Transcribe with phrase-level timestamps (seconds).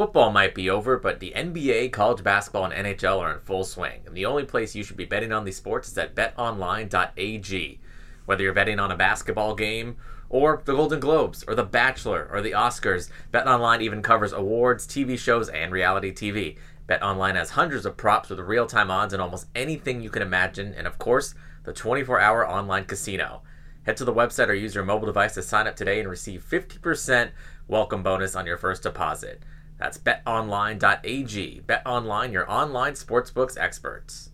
[0.00, 4.00] Football might be over, but the NBA, college basketball, and NHL are in full swing.
[4.06, 7.80] And the only place you should be betting on these sports is at betonline.ag.
[8.24, 9.98] Whether you're betting on a basketball game,
[10.30, 15.18] or the Golden Globes, or The Bachelor, or the Oscars, BetOnline even covers awards, TV
[15.18, 16.56] shows, and reality TV.
[16.88, 20.72] BetOnline has hundreds of props with real time odds and almost anything you can imagine,
[20.72, 23.42] and of course, the 24 hour online casino.
[23.82, 26.42] Head to the website or use your mobile device to sign up today and receive
[26.42, 27.32] 50%
[27.68, 29.42] welcome bonus on your first deposit.
[29.80, 31.62] That's betonline.ag.
[31.66, 34.28] BetOnline, your online sportsbooks experts.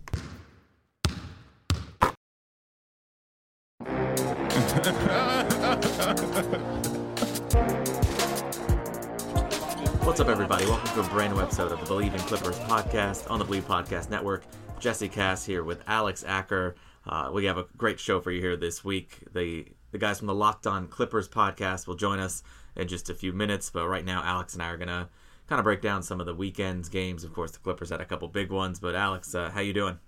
[10.03, 10.65] What's up, everybody?
[10.65, 13.65] Welcome to a brand new episode of the Believe in Clippers podcast on the Believe
[13.65, 14.43] Podcast Network.
[14.81, 16.75] Jesse Cass here with Alex Acker.
[17.05, 19.19] Uh, we have a great show for you here this week.
[19.33, 22.43] The the guys from the Locked On Clippers podcast will join us
[22.75, 25.07] in just a few minutes, but right now, Alex and I are gonna
[25.47, 27.23] kind of break down some of the weekend's games.
[27.23, 29.99] Of course, the Clippers had a couple big ones, but Alex, uh, how you doing?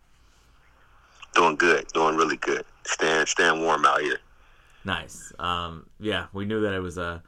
[1.33, 2.65] Doing good, doing really good.
[2.85, 4.19] Staying staying warm out here.
[4.83, 5.31] Nice.
[5.39, 7.21] Um, yeah, we knew that it was a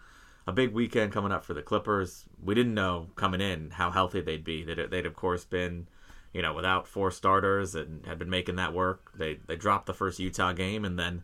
[0.47, 2.25] a big weekend coming up for the Clippers.
[2.43, 4.63] We didn't know coming in how healthy they'd be.
[4.63, 5.87] They'd, they'd of course been,
[6.33, 9.11] you know, without four starters and had been making that work.
[9.17, 11.23] They they dropped the first Utah game, and then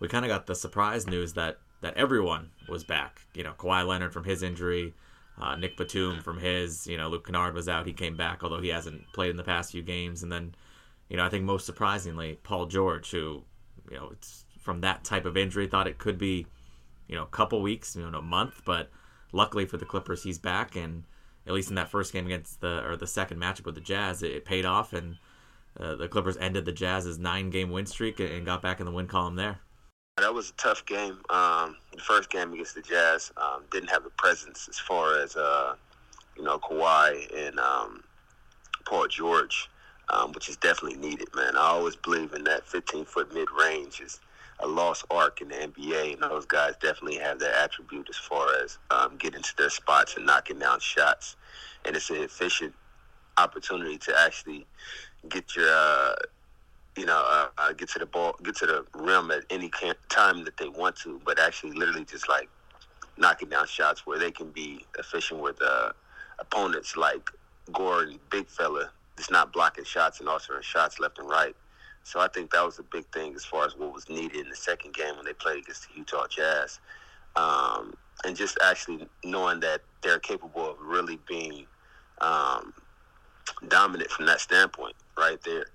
[0.00, 3.26] we kind of got the surprise news that that everyone was back.
[3.34, 4.94] You know, Kawhi Leonard from his injury,
[5.40, 7.86] uh, Nick Batum from his, you know, Luke Kennard was out.
[7.86, 10.22] He came back, although he hasn't played in the past few games.
[10.22, 10.54] And then,
[11.08, 13.44] you know, I think most surprisingly, Paul George, who,
[13.90, 16.46] you know, it's from that type of injury, thought it could be,
[17.06, 18.62] you know, a couple weeks, you know, a month.
[18.64, 18.90] But
[19.32, 20.74] luckily for the Clippers, he's back.
[20.74, 21.04] And
[21.46, 24.22] at least in that first game against the, or the second matchup with the Jazz,
[24.22, 24.92] it, it paid off.
[24.92, 25.18] And
[25.78, 28.92] uh, the Clippers ended the Jazz's nine game win streak and got back in the
[28.92, 29.60] win column there.
[30.20, 31.18] That was a tough game.
[31.30, 35.36] Um, the first game against the Jazz um, didn't have the presence as far as
[35.36, 35.74] uh,
[36.36, 38.02] you know Kawhi and um,
[38.84, 39.70] Paul George,
[40.08, 41.28] um, which is definitely needed.
[41.36, 44.18] Man, I always believe in that 15 foot mid range is
[44.58, 48.48] a lost arc in the NBA, and those guys definitely have that attribute as far
[48.64, 51.36] as um, getting to their spots and knocking down shots.
[51.84, 52.74] And it's an efficient
[53.36, 54.66] opportunity to actually
[55.28, 56.14] get your uh,
[56.98, 59.70] you know, uh, uh, get to the ball, get to the rim at any
[60.08, 62.48] time that they want to, but actually, literally, just like
[63.16, 65.92] knocking down shots where they can be efficient with uh,
[66.38, 67.30] opponents like
[67.72, 71.54] Gordon, big fella, that's not blocking shots and also shots left and right.
[72.04, 74.48] So I think that was a big thing as far as what was needed in
[74.48, 76.80] the second game when they played against the Utah Jazz,
[77.36, 77.94] um,
[78.24, 81.66] and just actually knowing that they're capable of really being
[82.20, 82.72] um,
[83.68, 85.66] dominant from that standpoint, right there.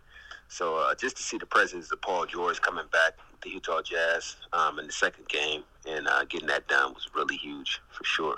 [0.47, 4.35] So uh, just to see the presence of Paul George coming back, the Utah Jazz,
[4.53, 8.37] um, in the second game and uh, getting that done was really huge for sure.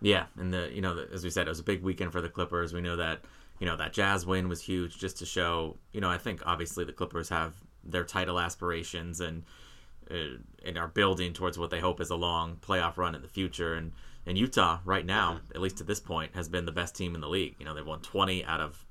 [0.00, 2.20] Yeah, and the you know the, as we said, it was a big weekend for
[2.20, 2.72] the Clippers.
[2.72, 3.20] We know that
[3.60, 6.84] you know that Jazz win was huge, just to show you know I think obviously
[6.84, 7.54] the Clippers have
[7.84, 9.44] their title aspirations and
[10.10, 13.28] uh, and are building towards what they hope is a long playoff run in the
[13.28, 13.74] future.
[13.74, 13.92] And
[14.26, 15.52] and Utah right now, mm-hmm.
[15.54, 17.54] at least to this point, has been the best team in the league.
[17.58, 18.84] You know they've won 20 out of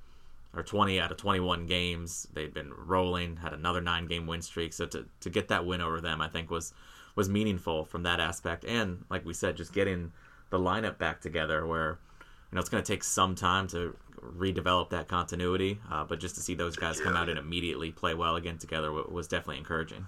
[0.53, 2.28] or 20 out of 21 games.
[2.34, 4.73] They've been rolling, had another nine game win streak.
[4.73, 6.73] So to, to get that win over them, I think was
[7.16, 8.63] was meaningful from that aspect.
[8.66, 10.13] And like we said, just getting
[10.50, 14.89] the lineup back together where you know it's going to take some time to redevelop
[14.91, 15.79] that continuity.
[15.89, 18.91] Uh, but just to see those guys come out and immediately play well again together
[18.91, 20.07] was definitely encouraging.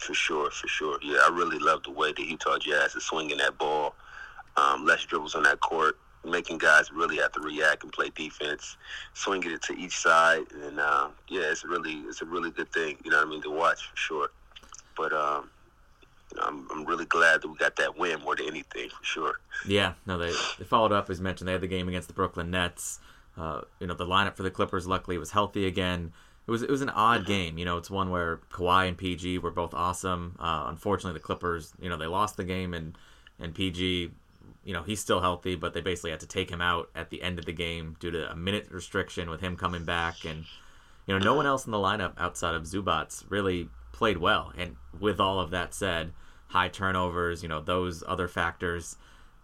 [0.00, 0.98] For sure, for sure.
[1.02, 3.94] Yeah, I really love the way the Utah Jazz is swinging that ball.
[4.56, 8.76] Um, less dribbles on that court making guys really have to react and play defense,
[9.14, 12.96] swinging it to each side, and uh, yeah, it's really it's a really good thing.
[13.04, 14.30] You know what I mean to watch for sure.
[14.96, 15.50] But um,
[16.30, 19.04] you know, I'm I'm really glad that we got that win more than anything for
[19.04, 19.40] sure.
[19.66, 21.48] Yeah, no, they they followed up as mentioned.
[21.48, 23.00] They had the game against the Brooklyn Nets.
[23.36, 26.12] Uh, you know, the lineup for the Clippers luckily was healthy again.
[26.46, 27.28] It was it was an odd mm-hmm.
[27.28, 27.58] game.
[27.58, 30.36] You know, it's one where Kawhi and PG were both awesome.
[30.38, 32.96] Uh, unfortunately, the Clippers, you know, they lost the game and
[33.38, 34.10] and PG
[34.64, 37.22] you know, he's still healthy, but they basically had to take him out at the
[37.22, 40.24] end of the game due to a minute restriction with him coming back.
[40.24, 40.44] And,
[41.06, 44.52] you know, no one else in the lineup outside of Zubac really played well.
[44.56, 46.12] And with all of that said,
[46.48, 48.96] high turnovers, you know, those other factors,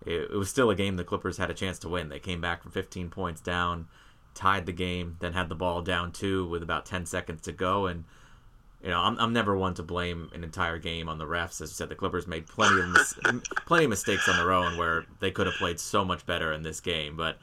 [0.06, 2.09] it, it was still a game the Clippers had a chance to win.
[2.09, 3.88] They came back from 15 points down,
[4.35, 7.87] tied the game, then had the ball down two with about 10 seconds to go,
[7.87, 8.05] and
[8.83, 11.61] you know, I'm, I'm never one to blame an entire game on the refs.
[11.61, 13.19] As you said, the Clippers made plenty of mis-
[13.67, 16.63] plenty of mistakes on their own where they could have played so much better in
[16.63, 17.17] this game.
[17.17, 17.39] But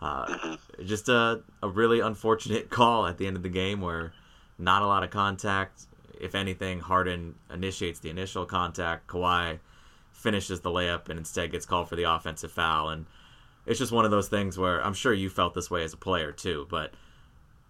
[0.00, 4.12] uh, just a, a really unfortunate call at the end of the game where
[4.58, 5.82] not a lot of contact.
[6.20, 9.08] If anything, Harden initiates the initial contact.
[9.08, 9.58] Kawhi
[10.12, 12.90] finishes the layup and instead gets called for the offensive foul.
[12.90, 13.06] And
[13.66, 15.98] it's just one of those things where I'm sure you felt this way as a
[15.98, 16.66] player too.
[16.70, 16.94] But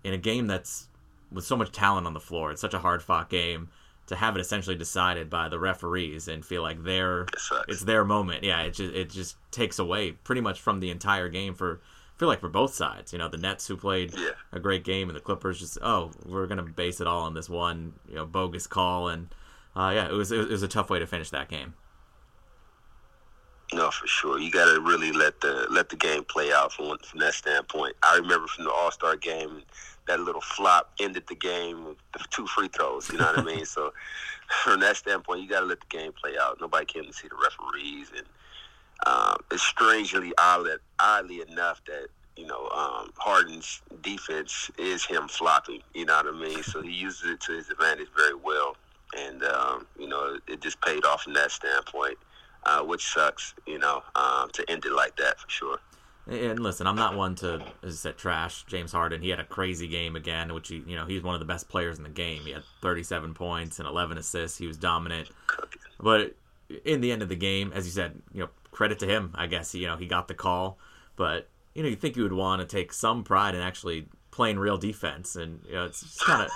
[0.05, 0.89] in a game that's
[1.31, 3.69] with so much talent on the floor, it's such a hard fought game
[4.07, 7.27] to have it essentially decided by the referees and feel like their
[7.69, 8.45] it's their moment.
[8.45, 11.81] Yeah, it just it just takes away pretty much from the entire game for
[12.15, 13.13] I feel like for both sides.
[13.13, 14.31] You know, the Nets who played Yeah.
[14.53, 17.49] a great game and the Clippers just oh, we're gonna base it all on this
[17.49, 19.35] one, you know, bogus call and
[19.75, 21.75] uh, yeah, it was it was a tough way to finish that game.
[23.73, 24.39] No, for sure.
[24.39, 27.97] You got to really let the let the game play out from from that standpoint.
[28.03, 29.63] I remember from the All Star game,
[30.07, 33.11] that little flop ended the game with two free throws.
[33.11, 33.65] You know what I mean?
[33.77, 33.93] So
[34.65, 36.61] from that standpoint, you got to let the game play out.
[36.61, 38.27] Nobody came to see the referees, and
[39.07, 42.07] um, it's strangely oddly, oddly enough that
[42.37, 45.83] you know um, Harden's defense is him flopping.
[45.95, 46.63] You know what I mean?
[46.63, 48.77] So he uses it to his advantage very well,
[49.19, 52.19] and um, you know it just paid off from that standpoint
[52.67, 55.79] uh, which sucks, you know, um, to end it like that for sure.
[56.29, 59.23] And listen, I'm not one to, as I said, trash James Harden.
[59.23, 61.69] He had a crazy game again, which he, you know, he's one of the best
[61.69, 62.43] players in the game.
[62.43, 64.59] He had 37 points and 11 assists.
[64.59, 65.31] He was dominant.
[66.01, 66.35] But
[66.85, 69.33] in the end of the game, as you said, you know, credit to him.
[69.35, 70.79] I guess you know he got the call,
[71.17, 74.59] but you know, you think you would want to take some pride in actually playing
[74.59, 76.51] real defense, and you know, it's kind of,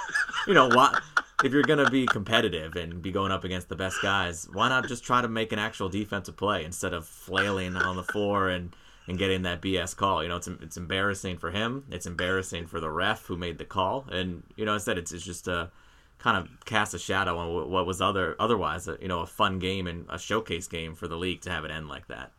[0.47, 1.03] you know, what
[1.43, 4.87] if you're gonna be competitive and be going up against the best guys, why not
[4.87, 8.77] just try to make an actual defensive play instead of flailing on the floor and
[9.11, 10.23] and getting that BS call?
[10.23, 11.85] You know, it's it's embarrassing for him.
[11.91, 15.25] It's embarrassing for the ref who made the call, and you know, instead it's it's
[15.25, 15.71] just a
[16.19, 19.59] kind of cast a shadow on what was other otherwise a, you know a fun
[19.59, 22.31] game and a showcase game for the league to have it end like that.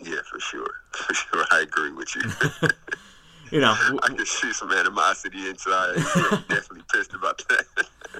[0.00, 2.68] Yeah, for sure, for sure, I agree with you.
[3.50, 5.96] you know, I can see some animosity inside.
[5.96, 7.64] You're definitely pissed about that.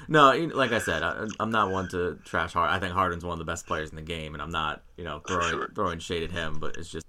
[0.08, 2.74] no, like I said, I, I'm not one to trash Harden.
[2.74, 5.04] I think Harden's one of the best players in the game, and I'm not, you
[5.04, 5.70] know, throwing sure.
[5.74, 6.58] throwing shade at him.
[6.58, 7.04] But it's just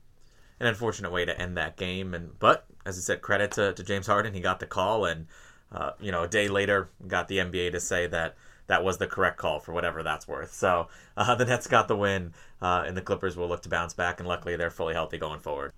[0.60, 2.14] an unfortunate way to end that game.
[2.14, 5.28] And but as I said, credit to, to James Harden, he got the call, and
[5.72, 8.36] uh, you know, a day later, got the NBA to say that
[8.68, 10.54] that was the correct call for whatever that's worth.
[10.54, 13.94] So uh, the Nets got the win, uh, and the Clippers will look to bounce
[13.94, 15.72] back, and luckily they're fully healthy going forward.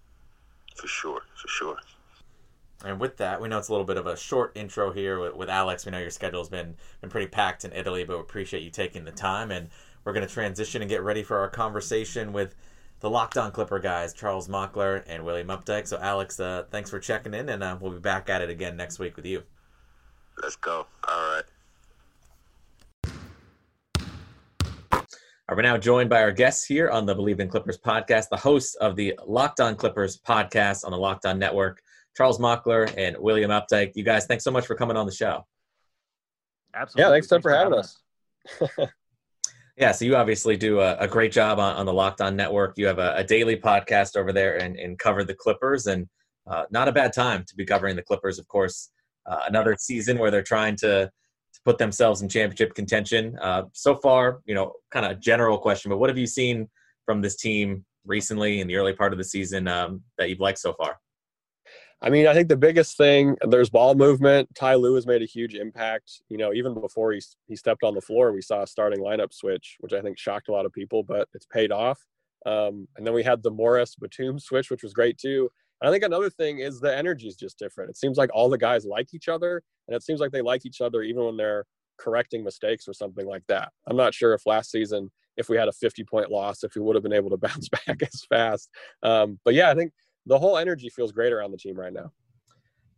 [0.76, 1.78] For sure, for sure.
[2.84, 5.36] And with that, we know it's a little bit of a short intro here with,
[5.36, 5.86] with Alex.
[5.86, 9.06] We know your schedule's been been pretty packed in Italy, but we appreciate you taking
[9.06, 9.50] the time.
[9.50, 9.70] And
[10.04, 12.54] we're going to transition and get ready for our conversation with
[13.00, 15.88] the Locked On Clipper guys, Charles Mockler and William Updike.
[15.88, 18.78] So, Alex, uh, thanks for checking in, and uh, we'll be back at it again
[18.78, 19.44] next week with you.
[20.42, 20.88] Let's go.
[21.08, 21.44] All right.
[25.48, 28.76] We're now joined by our guests here on the Believe in Clippers podcast, the hosts
[28.76, 31.82] of the Locked On Clippers podcast on the Locked On Network,
[32.18, 33.92] Charles Mockler and William Updike.
[33.96, 35.46] You guys, thanks so much for coming on the show.
[36.74, 37.04] Absolutely.
[37.04, 38.02] Yeah, thanks, thanks for having us.
[39.78, 42.78] yeah, so you obviously do a, a, great job on, on the Locked On Network.
[42.78, 46.08] You have a, a daily podcast over there and, and cover the Clippers, and
[46.48, 48.92] uh, not a bad time to be covering the Clippers, of course.
[49.26, 51.12] Uh, another season where they're trying to
[51.56, 53.38] to put themselves in championship contention.
[53.42, 56.70] Uh, so far, you know, kind of general question, but what have you seen
[57.06, 60.60] from this team recently in the early part of the season um, that you've liked
[60.60, 61.00] so far?
[62.06, 64.48] I mean, I think the biggest thing there's ball movement.
[64.54, 66.22] Ty Lue has made a huge impact.
[66.30, 69.34] You know, even before he he stepped on the floor, we saw a starting lineup
[69.34, 72.00] switch, which I think shocked a lot of people, but it's paid off.
[72.46, 75.50] Um, and then we had the Morris Batum switch, which was great too.
[75.82, 77.90] And I think another thing is the energy is just different.
[77.90, 80.64] It seems like all the guys like each other, and it seems like they like
[80.64, 81.66] each other even when they're
[81.98, 83.72] correcting mistakes or something like that.
[83.88, 86.82] I'm not sure if last season, if we had a 50 point loss, if we
[86.82, 88.70] would have been able to bounce back as fast.
[89.02, 89.92] Um, but yeah, I think
[90.26, 92.12] the whole energy feels great around the team right now.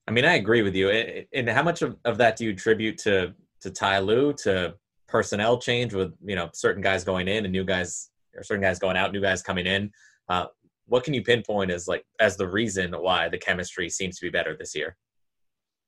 [0.08, 0.90] I mean, I agree with you.
[1.34, 4.76] And how much of, of that do you attribute to to Ty Lue, to
[5.08, 8.80] personnel change with you know certain guys going in and new guys, or certain guys
[8.80, 9.92] going out, new guys coming in?
[10.30, 10.46] Uh,
[10.86, 14.30] what can you pinpoint as like as the reason why the chemistry seems to be
[14.30, 14.96] better this year?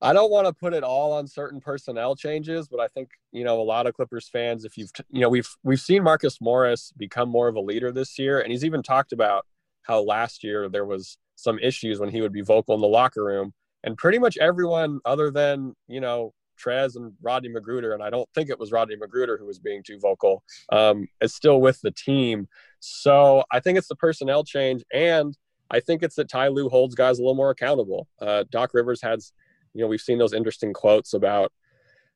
[0.01, 3.43] I don't want to put it all on certain personnel changes, but I think you
[3.43, 4.65] know a lot of Clippers fans.
[4.65, 8.19] If you've you know we've we've seen Marcus Morris become more of a leader this
[8.19, 9.45] year, and he's even talked about
[9.83, 13.23] how last year there was some issues when he would be vocal in the locker
[13.23, 13.53] room,
[13.83, 18.29] and pretty much everyone other than you know Trez and Rodney McGruder, and I don't
[18.35, 21.91] think it was Rodney McGruder who was being too vocal, um, is still with the
[21.91, 22.47] team.
[22.79, 25.37] So I think it's the personnel change, and
[25.71, 28.07] I think it's that Ty Lue holds guys a little more accountable.
[28.21, 29.33] Uh, Doc Rivers has,
[29.73, 31.51] you know, we've seen those interesting quotes about,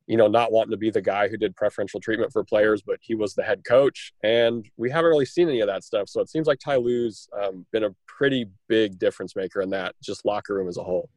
[0.08, 2.98] you know, not wanting to be the guy who did preferential treatment for players, but
[3.02, 6.10] he was the head coach, and we haven't really seen any of that stuff.
[6.10, 9.96] So it seems like Ty Lue's um, been a pretty big difference maker in that,
[10.02, 11.10] just locker room as a whole.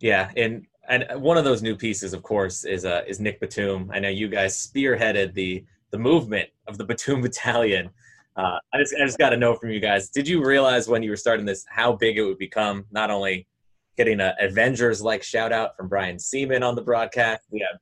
[0.00, 3.90] Yeah, and and one of those new pieces, of course, is uh, is Nick Batum.
[3.92, 7.90] I know you guys spearheaded the the movement of the Batum Battalion.
[8.36, 11.02] Uh, I just I just got to know from you guys: Did you realize when
[11.02, 12.84] you were starting this how big it would become?
[12.92, 13.48] Not only
[13.96, 17.80] getting an Avengers like shout out from Brian Sieman on the broadcast, we have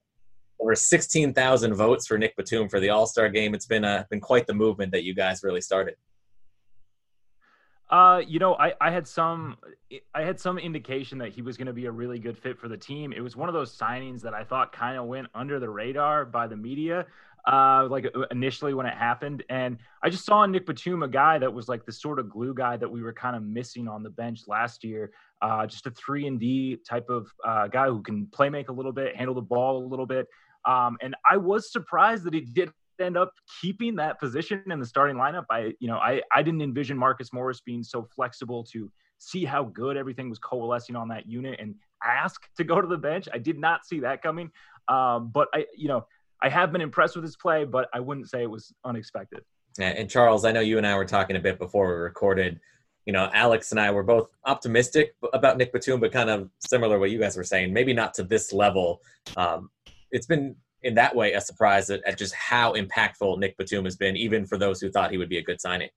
[0.59, 3.55] over sixteen thousand votes for Nick Batum for the All Star game.
[3.55, 5.97] It's been a been quite the movement that you guys really started.
[7.89, 9.59] Uh, you know, I, I had some
[10.15, 12.69] I had some indication that he was going to be a really good fit for
[12.69, 13.13] the team.
[13.13, 16.25] It was one of those signings that I thought kind of went under the radar
[16.25, 17.07] by the media.
[17.47, 21.39] Uh, like uh, initially when it happened, and I just saw Nick Batum, a guy
[21.39, 24.03] that was like the sort of glue guy that we were kind of missing on
[24.03, 25.13] the bench last year.
[25.41, 28.73] Uh, just a three and D type of uh, guy who can play make a
[28.73, 30.27] little bit, handle the ball a little bit.
[30.67, 32.71] Um, and I was surprised that he did
[33.01, 35.45] end up keeping that position in the starting lineup.
[35.51, 39.65] I, you know, I, I didn't envision Marcus Morris being so flexible to see how
[39.65, 43.29] good everything was coalescing on that unit and ask to go to the bench.
[43.33, 44.51] I did not see that coming.
[44.89, 46.07] Um, but I, you know,
[46.43, 49.43] I have been impressed with his play, but I wouldn't say it was unexpected.
[49.79, 52.61] And Charles, I know you and I were talking a bit before we recorded.
[53.05, 56.99] You know, Alex and I were both optimistic about Nick Batum, but kind of similar
[56.99, 57.73] what you guys were saying.
[57.73, 59.03] Maybe not to this level.
[59.37, 59.71] Um,
[60.17, 63.97] it's been in that way a surprise at, at just how impactful Nick Batum has
[63.97, 65.91] been, even for those who thought he would be a good signing.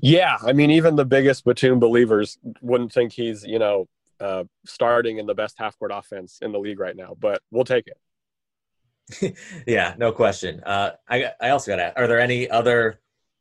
[0.00, 3.86] Yeah, I mean, even the biggest Batum believers wouldn't think he's you know
[4.20, 7.64] uh, starting in the best half court offense in the league right now, but we'll
[7.64, 9.36] take it.
[9.66, 10.62] yeah, no question.
[10.64, 12.00] Uh, I I also got to.
[12.00, 13.00] Are there any other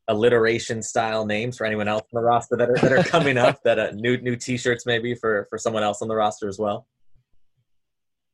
[0.10, 3.64] alliteration style names for anyone else on the roster that are that are coming up?
[3.64, 6.86] that uh, new new T-shirts maybe for for someone else on the roster as well.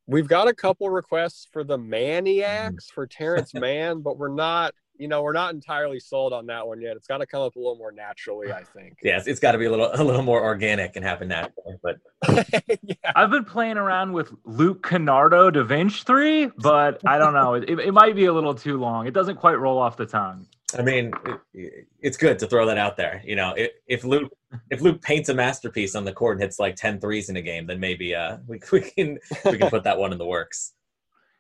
[0.10, 1.86] We've got a couple requests for the mm.
[1.86, 6.68] Maniacs for Terrence Mann, but we're not, you know, we're not entirely sold on that
[6.68, 6.98] one yet.
[6.98, 8.98] It's got to come up a little more naturally, I think.
[9.04, 11.76] Yes, it's got to be a little a little more organic and happen naturally.
[11.84, 11.98] But
[12.82, 12.96] yeah.
[13.16, 17.54] I've been playing around with Luke Kennardo Da Vinci three, but I don't know.
[17.54, 19.06] It, it might be a little too long.
[19.06, 20.48] It doesn't quite roll off the tongue.
[20.78, 21.12] I mean,
[21.54, 23.22] it, it's good to throw that out there.
[23.26, 24.32] You know, if, if Luke
[24.70, 27.42] if Luke paints a masterpiece on the court and hits like 10 threes in a
[27.42, 30.74] game, then maybe uh we, we can we can put that one in the works.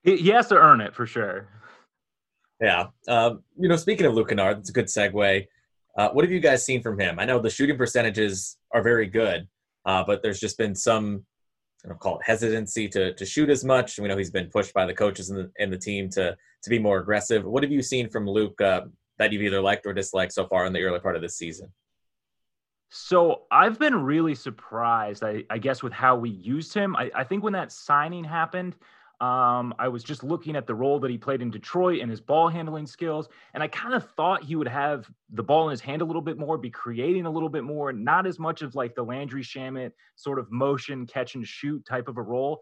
[0.04, 1.48] He, has to earn it for sure.
[2.62, 2.88] Yeah.
[3.08, 5.46] Um, you know, speaking of Luke Kennard, that's a good segue.
[5.98, 7.20] Uh, what have you guys seen from him?
[7.20, 9.48] I know the shooting percentages are very good,
[9.86, 11.26] uh, but there's just been some,
[11.84, 14.00] I don't call it hesitancy to to shoot as much.
[14.00, 16.70] We know he's been pushed by the coaches and the, and the team to to
[16.70, 17.44] be more aggressive.
[17.46, 18.82] What have you seen from Luke uh,
[19.20, 21.72] that you've either liked or disliked so far in the early part of this season?
[22.90, 26.96] So I've been really surprised, I, I guess, with how we used him.
[26.96, 28.76] I, I think when that signing happened,
[29.22, 32.22] um, I was just looking at the role that he played in Detroit and his
[32.22, 35.82] ball handling skills, and I kind of thought he would have the ball in his
[35.82, 38.76] hand a little bit more, be creating a little bit more, not as much of
[38.76, 42.62] like the Landry Shamet sort of motion catch and shoot type of a role.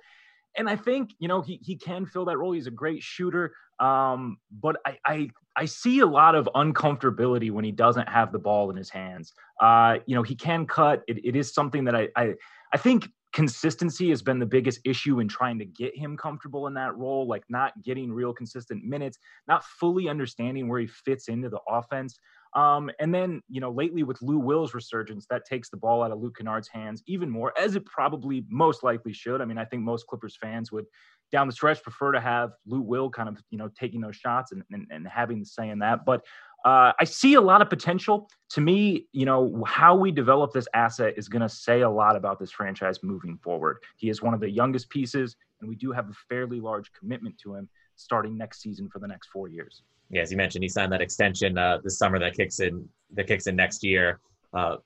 [0.56, 2.52] And I think you know he he can fill that role.
[2.52, 7.66] He's a great shooter, um, but I, I I see a lot of uncomfortability when
[7.66, 9.34] he doesn't have the ball in his hands.
[9.62, 11.04] Uh, you know, he can cut.
[11.08, 12.34] It, it is something that I, I,
[12.74, 16.74] I think consistency has been the biggest issue in trying to get him comfortable in
[16.76, 21.50] that role, like not getting real consistent minutes, not fully understanding where he fits into
[21.50, 22.18] the offense.
[22.56, 26.12] Um, and then, you know, lately with Lou Will's resurgence, that takes the ball out
[26.12, 29.42] of Luke Kennard's hands even more, as it probably most likely should.
[29.42, 30.86] I mean, I think most Clippers fans would
[31.32, 34.54] down the stretch prefer to have Lou Will kind of, you know, taking those shots
[34.54, 36.06] and, and, and having the say in that.
[36.06, 36.24] But
[36.66, 38.30] uh, I see a lot of potential.
[38.52, 42.16] To me, you know, how we develop this asset is going to say a lot
[42.16, 43.78] about this franchise moving forward.
[43.98, 47.38] He is one of the youngest pieces, and we do have a fairly large commitment
[47.44, 49.84] to him starting next season for the next four years.
[50.10, 53.28] Yeah, as you mentioned, he signed that extension uh, this summer that kicks in that
[53.28, 54.20] kicks in next year.
[54.54, 54.78] Uh,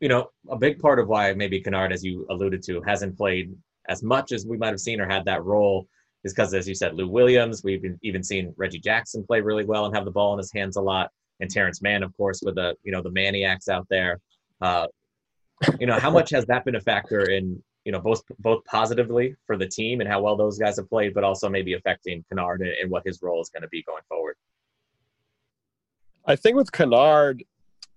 [0.00, 3.54] you know, a big part of why maybe Kennard, as you alluded to, hasn't played
[3.88, 5.86] as much as we might have seen or had that role
[6.24, 7.62] is because, as you said, Lou Williams.
[7.62, 10.52] We've been, even seen Reggie Jackson play really well and have the ball in his
[10.52, 13.86] hands a lot, and Terrence Mann, of course, with the you know the maniacs out
[13.90, 14.20] there.
[14.60, 14.86] Uh,
[15.78, 19.36] you know, how much has that been a factor in you know both both positively
[19.46, 22.62] for the team and how well those guys have played, but also maybe affecting Kennard
[22.62, 24.36] and, and what his role is going to be going forward.
[26.26, 27.44] I think with Kennard,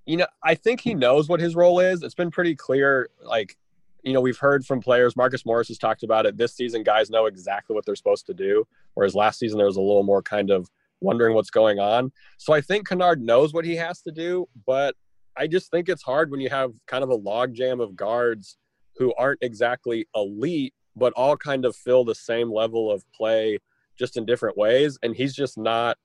[0.06, 2.04] you know, I think he knows what his role is.
[2.04, 3.58] It's been pretty clear, like
[4.04, 5.18] you know, we've heard from players.
[5.18, 6.38] Marcus Morris has talked about it.
[6.38, 8.66] This season, guys know exactly what they're supposed to do.
[8.94, 10.70] Whereas last season, there was a little more kind of
[11.02, 12.12] wondering what's going on.
[12.38, 14.96] So I think Kennard knows what he has to do, but
[15.36, 18.58] I just think it's hard when you have kind of a logjam of guards
[18.96, 23.60] who aren't exactly elite, but all kind of fill the same level of play
[24.00, 24.98] just in different ways.
[25.04, 25.98] And he's just not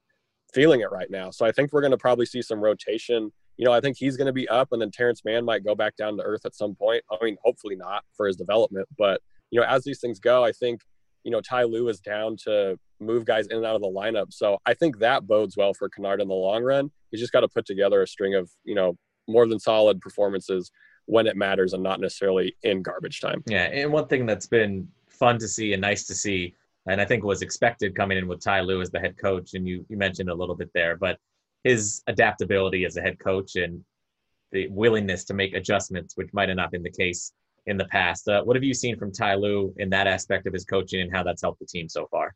[0.52, 1.30] feeling it right now.
[1.30, 3.32] So I think we're going to probably see some rotation.
[3.56, 5.75] You know, I think he's going to be up, and then Terrence Mann might go
[5.75, 7.02] back down to earth at some point.
[7.11, 10.52] I mean, hopefully not for his development, but you know, as these things go, I
[10.52, 10.80] think
[11.25, 14.32] you know Ty Lue is down to move guys in and out of the lineup.
[14.32, 16.90] So I think that bodes well for Kennard in the long run.
[17.11, 18.97] He's just got to put together a string of you know
[19.28, 20.71] more than solid performances
[21.06, 23.42] when it matters and not necessarily in garbage time.
[23.47, 26.54] Yeah, and one thing that's been fun to see and nice to see,
[26.87, 29.67] and I think was expected coming in with Ty Lue as the head coach, and
[29.67, 31.19] you you mentioned a little bit there, but
[31.65, 33.85] his adaptability as a head coach and
[34.51, 37.33] the willingness to make adjustments, which might have not been the case
[37.67, 38.29] in the past.
[38.29, 41.12] Uh, what have you seen from Ty Lue in that aspect of his coaching and
[41.15, 42.35] how that's helped the team so far?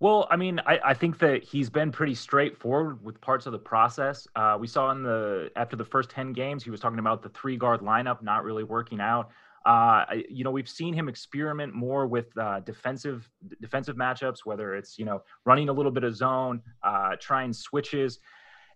[0.00, 3.58] Well, I mean, I, I, think that he's been pretty straightforward with parts of the
[3.58, 4.26] process.
[4.34, 7.28] Uh, we saw in the after the first ten games, he was talking about the
[7.30, 9.30] three guard lineup not really working out.
[9.64, 13.28] Uh, you know, we've seen him experiment more with uh, defensive
[13.60, 18.18] defensive matchups, whether it's you know running a little bit of zone, uh, trying switches.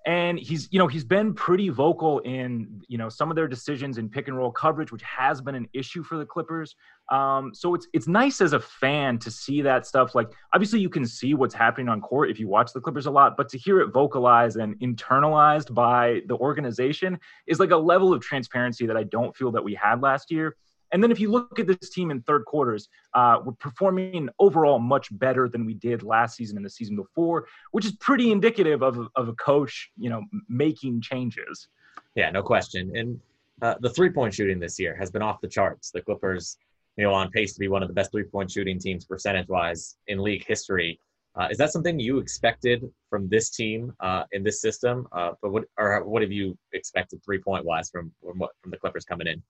[0.07, 3.99] And he's you know he's been pretty vocal in you know some of their decisions
[3.99, 6.76] in pick and roll coverage which has been an issue for the clippers.
[7.11, 10.14] Um, so it's it's nice as a fan to see that stuff.
[10.14, 13.11] Like obviously you can see what's happening on court if you watch the clippers a
[13.11, 18.12] lot but to hear it vocalized and internalized by the organization is like a level
[18.12, 20.57] of transparency that i don't feel that we had last year
[20.92, 24.78] and then if you look at this team in third quarters, uh, we're performing overall
[24.78, 28.83] much better than we did last season and the season before, which is pretty indicative
[28.83, 31.68] of, of a coach, you know, making changes.
[32.14, 32.92] Yeah, no question.
[32.97, 33.21] And
[33.61, 35.90] uh, the three point shooting this year has been off the charts.
[35.90, 36.57] The Clippers,
[36.97, 39.49] you know, on pace to be one of the best three point shooting teams percentage
[39.49, 41.00] wise in league history.
[41.38, 45.07] Uh, is that something you expected from this team uh, in this system?
[45.12, 48.71] Uh, but what or what have you expected three point wise from from, what, from
[48.71, 49.42] the Clippers coming in?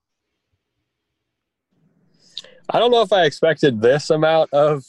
[2.70, 4.84] I don't know if I expected this amount of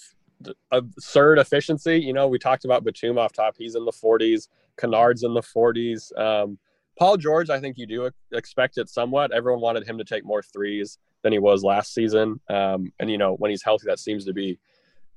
[0.71, 1.97] absurd efficiency.
[1.97, 3.55] You know, we talked about Batum off top.
[3.57, 4.49] He's in the 40s.
[4.77, 6.17] Kennard's in the 40s.
[6.19, 6.57] Um,
[6.97, 9.31] Paul George, I think you do expect it somewhat.
[9.31, 12.41] Everyone wanted him to take more threes than he was last season.
[12.49, 14.59] Um, and, you know, when he's healthy, that seems to be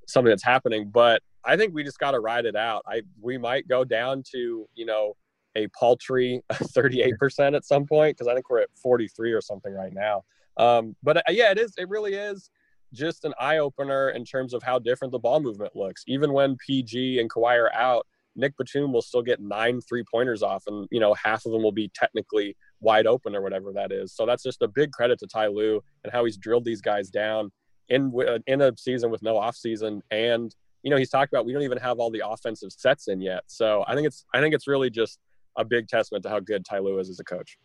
[0.07, 0.89] something that's happening.
[0.89, 2.83] But I think we just got to ride it out.
[2.87, 5.17] I We might go down to, you know,
[5.57, 9.93] a paltry 38% at some point because I think we're at 43 or something right
[9.93, 10.23] now.
[10.57, 11.75] Um, but uh, yeah, it is.
[11.79, 12.51] It really is
[12.93, 16.05] just an eye opener in terms of how different the ball movement looks.
[16.07, 20.43] Even when PG and Kawhi are out, Nick Batum will still get nine three pointers
[20.43, 23.93] off, and you know half of them will be technically wide open or whatever that
[23.93, 24.13] is.
[24.15, 27.11] So that's just a big credit to Ty Lue and how he's drilled these guys
[27.11, 27.51] down
[27.89, 31.45] in uh, in a season with no off season, and you know he's talked about
[31.45, 33.43] we don't even have all the offensive sets in yet.
[33.47, 35.19] So I think it's I think it's really just
[35.57, 37.59] a big testament to how good Ty Lue is as a coach.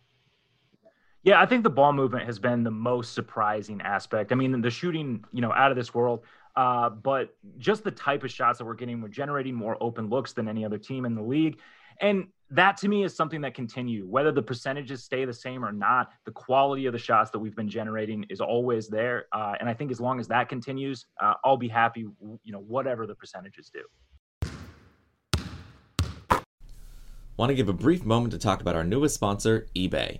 [1.22, 4.32] Yeah, I think the ball movement has been the most surprising aspect.
[4.32, 6.24] I mean, the shooting, you know, out of this world.
[6.56, 10.32] Uh, but just the type of shots that we're getting, we're generating more open looks
[10.32, 11.58] than any other team in the league.
[12.00, 15.72] And that to me is something that continue whether the percentages stay the same or
[15.72, 19.68] not the quality of the shots that we've been generating is always there uh, and
[19.68, 22.06] i think as long as that continues uh, i'll be happy
[22.44, 24.48] you know whatever the percentages do
[27.36, 30.18] want to give a brief moment to talk about our newest sponsor ebay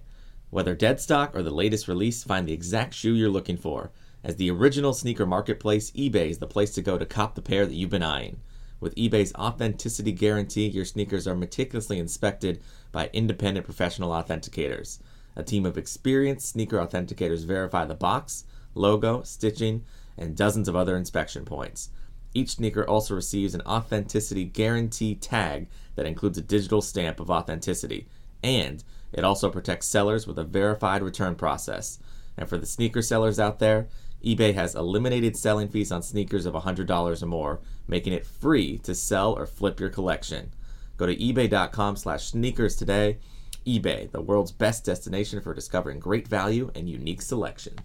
[0.51, 3.91] whether dead stock or the latest release, find the exact shoe you're looking for.
[4.25, 7.67] As the original sneaker marketplace, eBay is the place to go to cop the pair
[7.67, 8.41] that you've been eyeing.
[8.81, 15.01] With eBay's authenticity guarantee, your sneakers are meticulously inspected by independent professional authenticators.
[15.37, 19.85] A team of experienced sneaker authenticators verify the box, logo, stitching,
[20.17, 21.91] and dozens of other inspection points.
[22.35, 28.07] Each sneaker also receives an authenticity guarantee tag that includes a digital stamp of authenticity
[28.43, 31.99] and it also protects sellers with a verified return process.
[32.37, 33.89] And for the sneaker sellers out there,
[34.25, 38.95] eBay has eliminated selling fees on sneakers of $100 or more, making it free to
[38.95, 40.53] sell or flip your collection.
[40.97, 43.19] Go to ebay.com slash sneakers today.
[43.67, 47.77] eBay, the world's best destination for discovering great value and unique selection.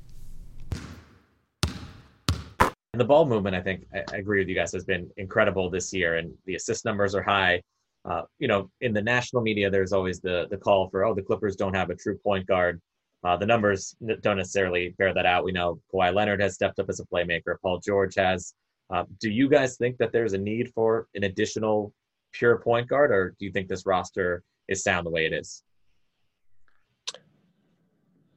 [2.94, 5.92] And the ball movement, I think, I, agree with you guys, has been incredible this
[5.94, 7.62] year, and the assist numbers are high
[8.06, 11.22] uh, you know, in the national media, there's always the the call for, oh, the
[11.22, 12.82] Clippers don't have a true point guard.
[13.24, 15.46] Uh, the numbers don't necessarily bear that out.
[15.46, 17.56] We know Kawhi Leonard has stepped up as a playmaker.
[17.62, 18.54] Paul George has.
[18.94, 21.94] Uh, do you guys think that there's a need for an additional
[22.34, 25.64] pure point guard, or do you think this roster is sound the way it is?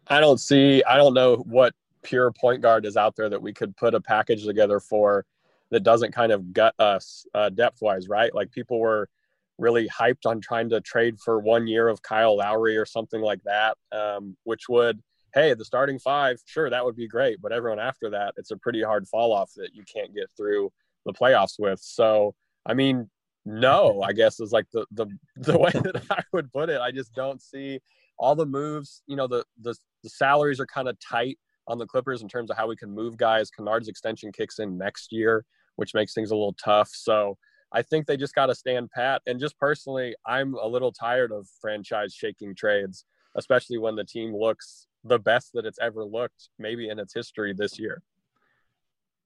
[0.07, 0.85] I don't see.
[0.85, 4.00] I don't know what pure point guard is out there that we could put a
[4.00, 5.26] package together for
[5.70, 8.33] that doesn't kind of gut us uh, depth wise, right?
[8.33, 9.09] Like people were
[9.58, 13.42] really hyped on trying to trade for one year of Kyle Lowry or something like
[13.44, 15.00] that, um, which would,
[15.34, 17.40] hey, the starting five, sure, that would be great.
[17.40, 20.70] But everyone after that, it's a pretty hard fall off that you can't get through
[21.04, 21.80] the playoffs with.
[21.80, 22.34] So,
[22.66, 23.08] I mean,
[23.46, 26.80] no, I guess is like the the the way that I would put it.
[26.80, 27.80] I just don't see
[28.18, 29.02] all the moves.
[29.06, 31.38] You know, the the, the salaries are kind of tight
[31.68, 33.50] on the Clippers in terms of how we can move guys.
[33.50, 35.44] Kennard's extension kicks in next year,
[35.76, 36.90] which makes things a little tough.
[36.92, 37.38] So
[37.72, 39.22] I think they just got to stand pat.
[39.26, 44.35] And just personally, I'm a little tired of franchise shaking trades, especially when the team
[44.35, 48.02] looks the best that it's ever looked, maybe in its history this year.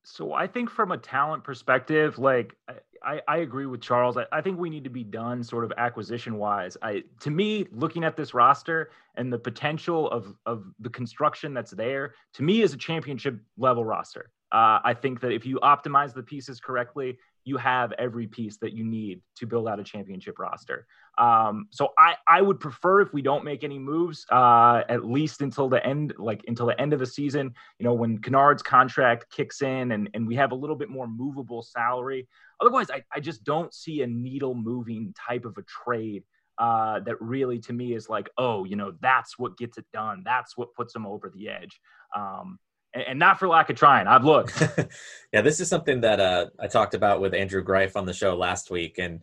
[0.02, 2.56] So I think from a talent perspective, like
[3.04, 4.16] I, I agree with Charles.
[4.16, 6.76] I, I think we need to be done sort of acquisition wise.
[6.82, 11.72] I to me, looking at this roster and the potential of of the construction that's
[11.72, 14.30] there, to me is a championship level roster.
[14.52, 18.72] Uh, I think that if you optimize the pieces correctly, you have every piece that
[18.72, 20.86] you need to build out a championship roster.
[21.18, 25.42] Um, so I, I would prefer if we don't make any moves, uh, at least
[25.42, 29.30] until the end, like until the end of the season, you know, when Kennard's contract
[29.30, 32.28] kicks in and, and we have a little bit more movable salary.
[32.60, 36.24] Otherwise, I, I just don't see a needle moving type of a trade
[36.58, 40.22] uh, that really to me is like, oh, you know, that's what gets it done.
[40.24, 41.80] That's what puts them over the edge.
[42.14, 42.58] Um,
[42.94, 44.06] and not for lack of trying.
[44.06, 44.60] I've looked.
[45.32, 48.36] yeah, this is something that uh, I talked about with Andrew Greif on the show
[48.36, 49.20] last week, and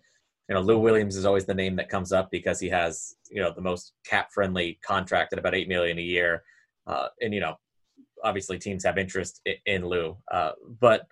[0.50, 3.42] you know, Lou Williams is always the name that comes up because he has you
[3.42, 6.44] know the most cap friendly contract at about eight million a year,
[6.86, 7.56] uh, and you know,
[8.24, 11.08] obviously teams have interest in, in Lou, uh, but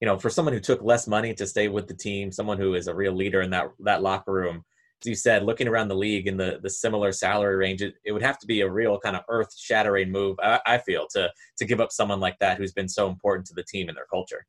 [0.00, 2.74] you know, for someone who took less money to stay with the team, someone who
[2.74, 4.64] is a real leader in that that locker room,
[5.02, 8.12] as you said, looking around the league in the the similar salary range, it, it
[8.12, 10.36] would have to be a real kind of earth shattering move.
[10.42, 13.54] I, I, feel to to give up someone like that who's been so important to
[13.54, 14.46] the team and their culture.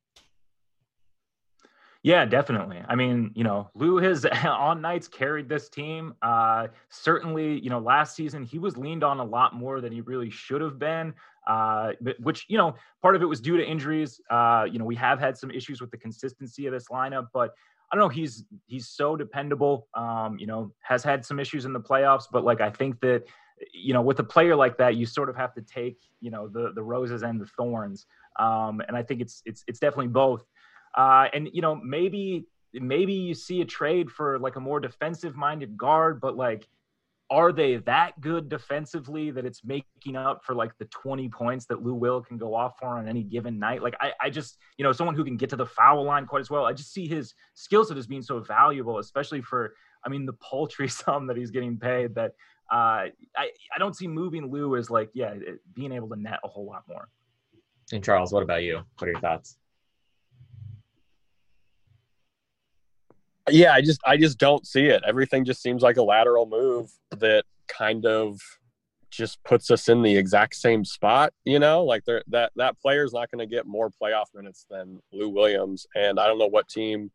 [2.04, 2.82] Yeah, definitely.
[2.88, 6.14] I mean, you know, Lou has on nights carried this team.
[6.22, 10.02] Uh, certainly, you know, last season he was leaned on a lot more than he
[10.02, 11.14] really should have been.
[11.48, 14.22] Uh, but, which you know, part of it was due to injuries.
[14.30, 17.54] Uh, you know, we have had some issues with the consistency of this lineup, but
[17.91, 18.10] I don't know.
[18.10, 19.88] He's he's so dependable.
[19.93, 23.23] Um, you know, has had some issues in the playoffs, but like I think that
[23.73, 26.47] you know with a player like that, you sort of have to take you know
[26.47, 28.06] the the roses and the thorns.
[28.39, 30.43] Um, and I think it's it's it's definitely both.
[30.95, 35.36] Uh, and you know maybe maybe you see a trade for like a more defensive
[35.36, 36.67] minded guard, but like
[37.30, 41.84] are they that good defensively that it's making up for like the 20 points that
[41.84, 43.84] Lou Will can go off for on any given night?
[43.84, 46.40] Like I, I just, you know, someone who can get to the foul line quite
[46.40, 46.66] as well.
[46.66, 50.34] I just see his skill set as being so valuable, especially for, I mean, the
[50.34, 52.32] paltry sum that he's getting paid that
[52.72, 55.34] uh, I, I don't see moving Lou as like, yeah,
[55.74, 57.10] being able to net a whole lot more.
[57.92, 58.82] And Charles, what about you?
[58.98, 59.58] What are your thoughts?
[63.50, 65.04] Yeah, I just I just don't see it.
[65.06, 68.40] Everything just seems like a lateral move that kind of
[69.10, 71.84] just puts us in the exact same spot, you know?
[71.84, 76.20] Like that that player's not going to get more playoff minutes than Lou Williams and
[76.20, 77.12] I don't know what team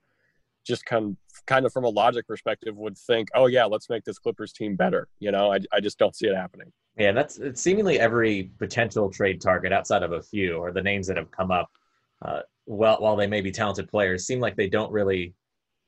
[0.65, 1.17] just kind
[1.47, 4.77] kind of from a logic perspective would think, "Oh yeah, let's make this Clippers team
[4.77, 6.73] better." You know, I I just don't see it happening.
[6.97, 11.17] Yeah, that's seemingly every potential trade target outside of a few or the names that
[11.17, 11.71] have come up
[12.23, 15.35] uh, well while they may be talented players seem like they don't really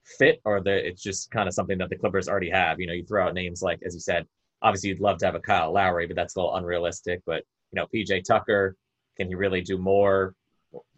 [0.04, 2.80] fit or that it's just kind of something that the Clippers already have.
[2.80, 4.26] You know, you throw out names like, as you said,
[4.62, 7.22] obviously you'd love to have a Kyle Lowry, but that's a little unrealistic.
[7.26, 8.76] But, you know, PJ Tucker,
[9.16, 10.34] can he really do more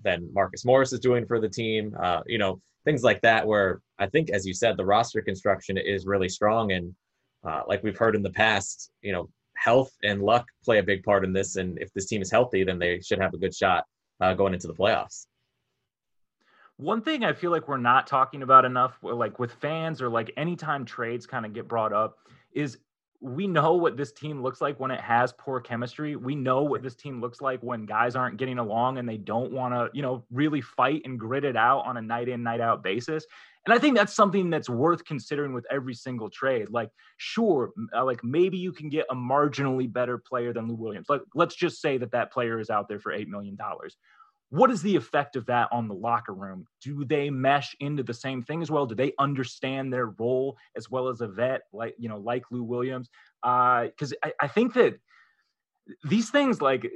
[0.03, 1.95] than Marcus Morris is doing for the team?
[2.01, 5.77] Uh, you know, things like that, where I think, as you said, the roster construction
[5.77, 6.73] is really strong.
[6.73, 6.95] And
[7.45, 11.03] uh, like we've heard in the past, you know, health and luck play a big
[11.03, 11.57] part in this.
[11.57, 13.85] And if this team is healthy, then they should have a good shot
[14.21, 15.27] uh, going into the playoffs.
[16.79, 20.31] One thing I feel like we're not talking about enough, like with fans or like
[20.37, 22.19] anytime trades kind of get brought up,
[22.53, 22.79] is
[23.21, 26.17] we know what this team looks like when it has poor chemistry.
[26.17, 29.53] We know what this team looks like when guys aren't getting along and they don't
[29.53, 32.61] want to, you know, really fight and grit it out on a night in, night
[32.61, 33.25] out basis.
[33.65, 36.69] And I think that's something that's worth considering with every single trade.
[36.71, 41.09] Like, sure, uh, like maybe you can get a marginally better player than Lou Williams.
[41.09, 43.59] Like, let's just say that that player is out there for $8 million
[44.51, 46.67] what is the effect of that on the locker room?
[46.81, 48.87] Do they mesh into the same thing as well?
[48.87, 52.63] Do they understand their role as well as a vet like you know like Lou
[52.63, 53.09] Williams?
[53.43, 54.99] Because uh, I, I think that
[56.05, 56.91] these things like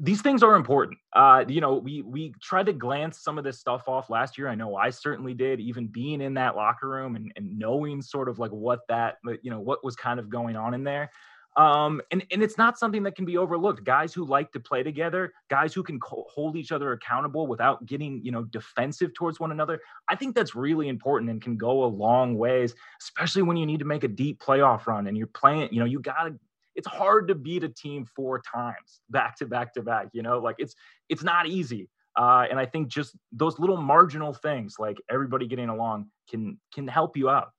[0.00, 0.98] these things are important.
[1.12, 4.48] Uh, you know, we we tried to glance some of this stuff off last year.
[4.48, 8.28] I know I certainly did, even being in that locker room and, and knowing sort
[8.28, 11.10] of like what that, you know, what was kind of going on in there.
[11.56, 13.84] Um, and, and it's not something that can be overlooked.
[13.84, 17.84] Guys who like to play together, guys who can co- hold each other accountable without
[17.86, 19.80] getting, you know, defensive towards one another.
[20.08, 23.80] I think that's really important and can go a long ways, especially when you need
[23.80, 26.38] to make a deep playoff run and you're playing, you know, you got to
[26.76, 30.38] it's hard to beat a team four times back to back to back you know
[30.38, 30.74] like it's
[31.08, 35.68] it's not easy uh, and i think just those little marginal things like everybody getting
[35.68, 37.50] along can can help you out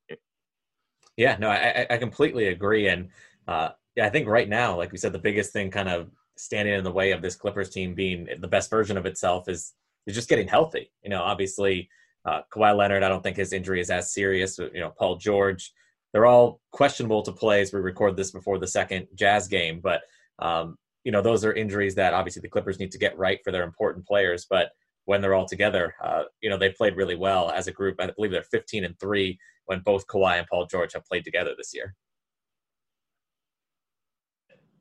[1.18, 3.10] yeah no i i completely agree and
[3.48, 6.74] uh, yeah, I think right now, like we said, the biggest thing kind of standing
[6.74, 9.74] in the way of this Clippers team being the best version of itself is
[10.08, 10.92] is just getting healthy.
[11.04, 11.90] You know, obviously,
[12.26, 14.58] uh, Kawhi Leonard, I don't think his injury is as serious.
[14.58, 15.72] You know, Paul George,
[16.14, 19.80] they're all questionable to play as we record this before the second Jazz game.
[19.82, 20.02] But
[20.40, 23.52] um, you know, those are injuries that obviously the Clippers need to get right for
[23.52, 24.46] their important players.
[24.50, 24.70] But
[25.06, 27.98] when they're all together, uh, you know, they played really well as a group.
[28.00, 31.54] I believe they're 15 and three when both Kawhi and Paul George have played together
[31.58, 31.96] this year.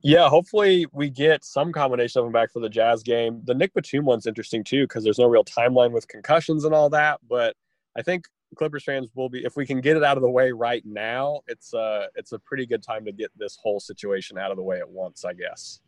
[0.03, 3.43] Yeah, hopefully we get some combination of them back for the Jazz game.
[3.45, 6.89] The Nick Batum one's interesting too because there's no real timeline with concussions and all
[6.91, 7.21] that.
[7.29, 7.55] But
[7.97, 8.25] I think
[8.57, 11.41] Clippers fans will be if we can get it out of the way right now.
[11.47, 14.63] It's uh it's a pretty good time to get this whole situation out of the
[14.63, 15.81] way at once, I guess.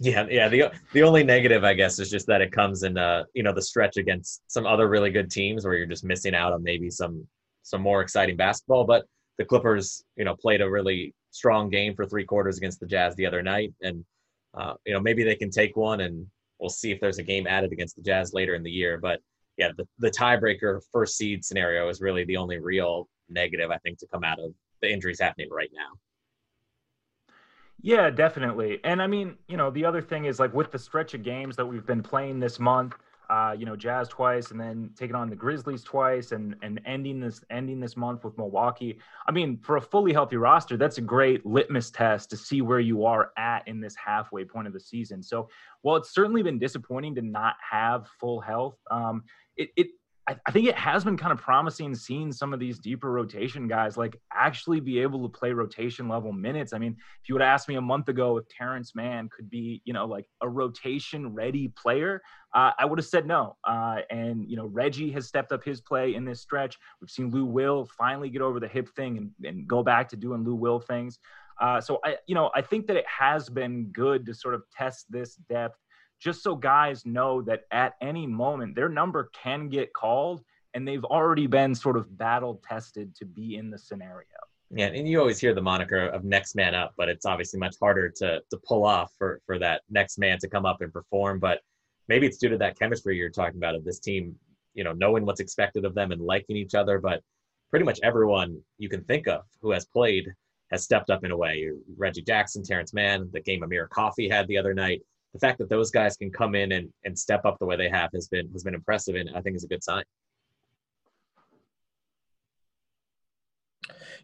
[0.00, 0.48] Yeah, yeah.
[0.48, 3.52] The the only negative, I guess, is just that it comes in uh you know
[3.52, 6.90] the stretch against some other really good teams where you're just missing out on maybe
[6.90, 7.26] some
[7.62, 8.84] some more exciting basketball.
[8.84, 9.04] But
[9.36, 13.14] the Clippers, you know, played a really strong game for three quarters against the Jazz
[13.16, 14.04] the other night, and
[14.54, 16.26] uh, you know maybe they can take one, and
[16.60, 18.98] we'll see if there's a game added against the Jazz later in the year.
[18.98, 19.20] But
[19.56, 23.98] yeah, the, the tiebreaker first seed scenario is really the only real negative I think
[23.98, 25.98] to come out of the injuries happening right now.
[27.82, 28.80] Yeah, definitely.
[28.84, 31.56] And I mean, you know, the other thing is like with the stretch of games
[31.56, 32.94] that we've been playing this month,
[33.34, 37.18] uh, you know, Jazz twice, and then taking on the Grizzlies twice, and and ending
[37.18, 38.98] this ending this month with Milwaukee.
[39.26, 42.78] I mean, for a fully healthy roster, that's a great litmus test to see where
[42.78, 45.20] you are at in this halfway point of the season.
[45.20, 45.48] So,
[45.82, 49.24] while it's certainly been disappointing to not have full health, um,
[49.56, 49.88] it, it
[50.26, 53.68] I, I think it has been kind of promising seeing some of these deeper rotation
[53.68, 56.72] guys like actually be able to play rotation level minutes.
[56.72, 59.82] I mean, if you would ask me a month ago if Terrence Mann could be,
[59.84, 62.22] you know, like a rotation ready player,
[62.54, 63.56] uh, I would have said no.
[63.64, 66.78] Uh, and, you know, Reggie has stepped up his play in this stretch.
[67.00, 70.16] We've seen Lou Will finally get over the hip thing and, and go back to
[70.16, 71.18] doing Lou Will things.
[71.60, 74.62] Uh, so I, you know, I think that it has been good to sort of
[74.76, 75.78] test this depth
[76.20, 80.42] just so guys know that at any moment their number can get called
[80.74, 84.26] and they've already been sort of battle tested to be in the scenario.
[84.70, 87.76] Yeah, and you always hear the moniker of next man up, but it's obviously much
[87.80, 91.38] harder to to pull off for for that next man to come up and perform.
[91.38, 91.60] But
[92.08, 94.34] maybe it's due to that chemistry you're talking about of this team,
[94.74, 96.98] you know, knowing what's expected of them and liking each other.
[96.98, 97.22] But
[97.70, 100.32] pretty much everyone you can think of who has played
[100.70, 101.70] has stepped up in a way.
[101.96, 105.02] Reggie Jackson, Terrence Mann, the game Amir Coffey had the other night
[105.34, 107.88] the fact that those guys can come in and, and step up the way they
[107.90, 110.04] have has been has been impressive and I think is a good sign.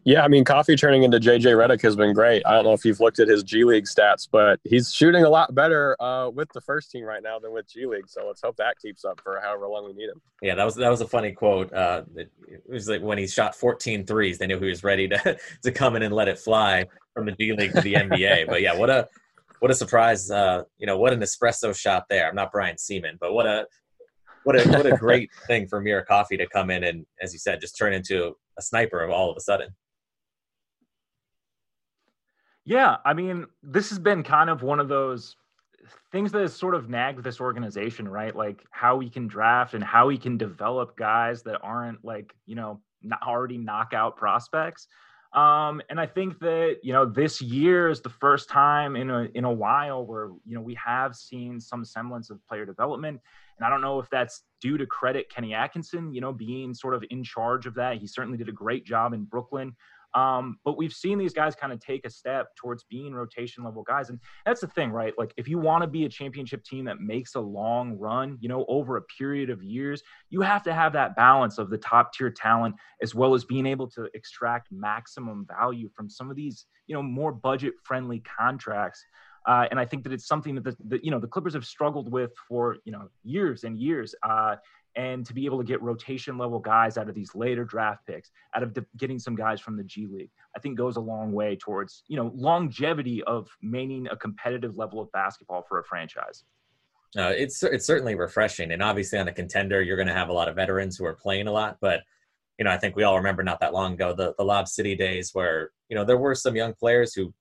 [0.03, 2.41] Yeah, I mean, Coffey turning into JJ Redick has been great.
[2.47, 5.29] I don't know if you've looked at his G League stats, but he's shooting a
[5.29, 8.09] lot better uh, with the first team right now than with G League.
[8.09, 10.19] So let's hope that keeps up for however long we need him.
[10.41, 11.71] Yeah, that was that was a funny quote.
[11.71, 12.31] Uh, it
[12.67, 15.95] was like when he shot 14 threes, they knew he was ready to to come
[15.95, 18.47] in and let it fly from the G League to the NBA.
[18.47, 19.07] But yeah, what a
[19.61, 20.31] what a surprise!
[20.31, 22.27] Uh, you know, what an espresso shot there.
[22.27, 23.67] I'm not Brian Sieman, but what a
[24.43, 27.37] what a what a great thing for Amir Coffey to come in and, as you
[27.37, 29.69] said, just turn into a sniper all of a sudden.
[32.65, 35.35] Yeah, I mean, this has been kind of one of those
[36.11, 38.35] things that has sort of nagged this organization, right?
[38.35, 42.55] Like how we can draft and how we can develop guys that aren't like, you
[42.55, 44.87] know, not already knockout prospects.
[45.33, 49.29] Um, and I think that you know this year is the first time in a
[49.33, 53.21] in a while where you know we have seen some semblance of player development.
[53.57, 56.95] And I don't know if that's due to credit Kenny Atkinson, you know, being sort
[56.95, 57.97] of in charge of that.
[57.97, 59.75] He certainly did a great job in Brooklyn.
[60.13, 63.83] Um, but we've seen these guys kind of take a step towards being rotation level
[63.83, 64.09] guys.
[64.09, 65.13] And that's the thing, right?
[65.17, 68.49] Like, if you want to be a championship team that makes a long run, you
[68.49, 72.13] know, over a period of years, you have to have that balance of the top
[72.13, 76.65] tier talent as well as being able to extract maximum value from some of these,
[76.87, 79.03] you know, more budget friendly contracts.
[79.47, 81.65] Uh, and I think that it's something that the, the, you know the Clippers have
[81.65, 84.13] struggled with for you know years and years.
[84.21, 84.57] Uh,
[84.95, 88.31] and to be able to get rotation level guys out of these later draft picks,
[88.55, 91.55] out of getting some guys from the G League, I think goes a long way
[91.55, 96.43] towards you know longevity of maintaining a competitive level of basketball for a franchise.
[97.17, 100.33] Uh, it's it's certainly refreshing, and obviously on a contender, you're going to have a
[100.33, 101.77] lot of veterans who are playing a lot.
[101.81, 102.01] But
[102.57, 104.95] you know, I think we all remember not that long ago the the Lob City
[104.95, 107.33] days where you know there were some young players who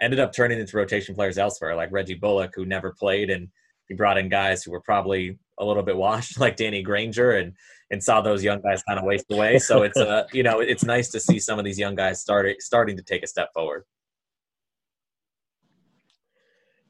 [0.00, 3.48] ended up turning into rotation players elsewhere, like Reggie Bullock, who never played, and
[3.88, 7.54] he brought in guys who were probably a little bit washed, like Danny Granger, and
[7.90, 9.58] and saw those young guys kind of waste away.
[9.58, 12.56] So it's uh, you know it's nice to see some of these young guys starting
[12.58, 13.84] starting to take a step forward.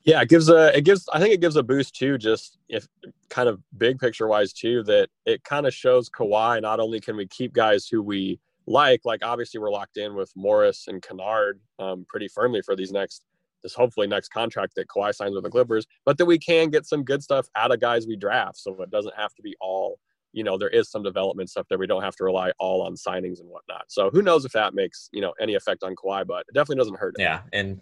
[0.04, 2.86] Yeah, it gives a it gives I think it gives a boost too, just if
[3.28, 7.16] kind of big picture wise too, that it kind of shows Kawhi not only can
[7.16, 11.60] we keep guys who we like, like obviously we're locked in with Morris and Kennard
[11.78, 13.24] um, pretty firmly for these next
[13.66, 16.86] this hopefully next contract that Kawhi signs with the Clippers, but that we can get
[16.86, 18.58] some good stuff out of guys we draft.
[18.58, 19.98] So it doesn't have to be all,
[20.32, 22.94] you know, there is some development stuff that we don't have to rely all on
[22.94, 23.86] signings and whatnot.
[23.88, 26.76] So who knows if that makes, you know, any effect on Kawhi, but it definitely
[26.76, 27.18] doesn't hurt.
[27.18, 27.24] Him.
[27.24, 27.40] Yeah.
[27.52, 27.80] And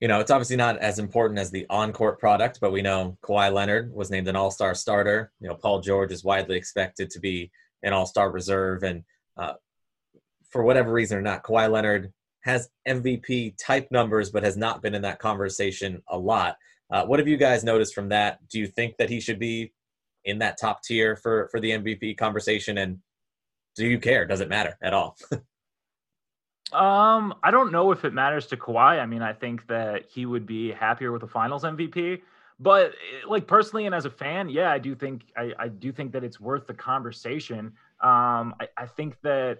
[0.00, 3.52] you know, it's obviously not as important as the on-court product, but we know Kawhi
[3.52, 5.30] Leonard was named an All-Star starter.
[5.38, 7.52] You know, Paul George is widely expected to be
[7.84, 9.04] an All-Star reserve, and
[9.36, 9.52] uh,
[10.50, 14.94] for whatever reason or not, Kawhi Leonard has MVP type numbers, but has not been
[14.94, 16.56] in that conversation a lot.
[16.90, 18.38] Uh, what have you guys noticed from that?
[18.48, 19.72] Do you think that he should be
[20.24, 22.78] in that top tier for for the MVP conversation?
[22.78, 22.98] And
[23.76, 24.26] do you care?
[24.26, 25.16] Does it matter at all?
[26.72, 28.98] Um, I don't know if it matters to Kawhi.
[28.98, 32.22] I mean, I think that he would be happier with the Finals MVP.
[32.58, 35.92] But eh, like personally and as a fan, yeah, I do think I, I do
[35.92, 37.72] think that it's worth the conversation.
[38.00, 39.58] Um, I, I think that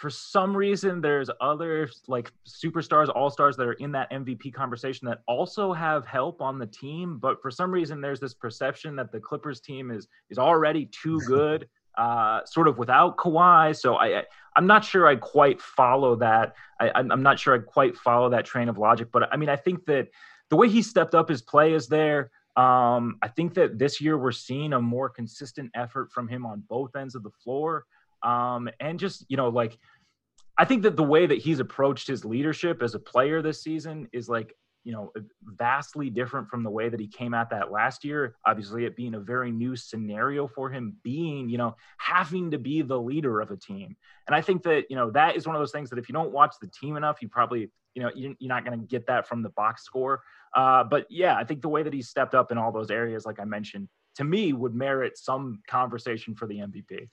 [0.00, 5.06] for some reason there's other like superstars, all stars that are in that MVP conversation
[5.08, 7.18] that also have help on the team.
[7.18, 11.20] But for some reason, there's this perception that the Clippers team is is already too
[11.26, 13.74] good uh, sort of without Kawhi.
[13.74, 14.24] So I, I
[14.58, 16.54] am not sure I quite follow that.
[16.78, 19.08] I, I'm not sure I quite follow that train of logic.
[19.10, 20.08] But I mean, I think that
[20.50, 22.30] the way he stepped up his play is there.
[22.56, 26.62] Um, I think that this year we're seeing a more consistent effort from him on
[26.68, 27.86] both ends of the floor.
[28.22, 29.78] Um, and just you know, like
[30.58, 34.08] I think that the way that he's approached his leadership as a player this season
[34.12, 34.54] is like
[34.86, 38.36] you know, vastly different from the way that he came at that last year.
[38.46, 42.82] Obviously, it being a very new scenario for him, being, you know, having to be
[42.82, 43.96] the leader of a team.
[44.28, 46.12] And I think that, you know, that is one of those things that if you
[46.12, 49.26] don't watch the team enough, you probably, you know, you're not going to get that
[49.26, 50.22] from the box score.
[50.54, 53.26] Uh, but yeah, I think the way that he stepped up in all those areas,
[53.26, 57.08] like I mentioned, to me would merit some conversation for the MVP.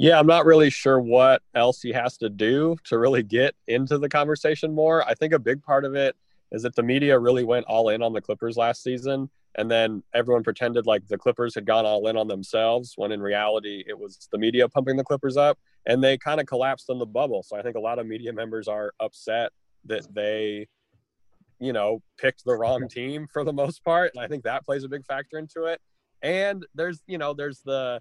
[0.00, 3.98] Yeah, I'm not really sure what else he has to do to really get into
[3.98, 5.06] the conversation more.
[5.06, 6.16] I think a big part of it
[6.52, 9.28] is that the media really went all in on the Clippers last season.
[9.56, 13.20] And then everyone pretended like the Clippers had gone all in on themselves when in
[13.20, 16.98] reality it was the media pumping the Clippers up and they kind of collapsed in
[16.98, 17.42] the bubble.
[17.42, 19.52] So I think a lot of media members are upset
[19.84, 20.66] that they,
[21.58, 24.12] you know, picked the wrong team for the most part.
[24.14, 25.78] And I think that plays a big factor into it.
[26.22, 28.00] And there's, you know, there's the,